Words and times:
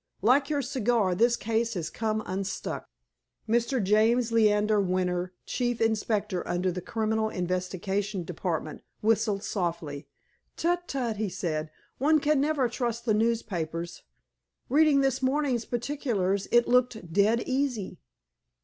Like 0.23 0.49
your 0.49 0.63
cigar, 0.63 1.13
this 1.13 1.35
case 1.35 1.75
has 1.75 1.91
come 1.91 2.23
unstuck." 2.25 2.89
Mr. 3.47 3.83
James 3.83 4.31
Leander 4.31 4.81
Winter, 4.81 5.31
Chief 5.45 5.79
Inspector 5.79 6.41
under 6.47 6.71
the 6.71 6.81
Criminal 6.81 7.29
Investigation 7.29 8.23
Department, 8.23 8.81
whistled 9.03 9.43
softly. 9.43 10.07
"Tut, 10.57 10.87
tut!" 10.87 11.17
he 11.17 11.29
said. 11.29 11.69
"One 11.99 12.19
can 12.19 12.41
never 12.41 12.67
trust 12.67 13.05
the 13.05 13.13
newspapers. 13.13 14.01
Reading 14.69 15.01
this 15.01 15.21
morning's 15.21 15.65
particulars, 15.65 16.47
it 16.51 16.67
looked 16.67 17.13
dead 17.13 17.43
easy." 17.45 17.99